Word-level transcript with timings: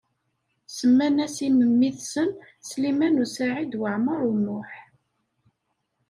Semman-as 0.75 1.37
i 1.47 1.49
memmi-tsen 1.57 2.29
Sliman 2.67 3.21
U 3.23 3.25
Saɛid 3.35 3.73
Waɛmaṛ 3.79 4.21
U 4.31 4.33
Muḥ. 4.45 4.71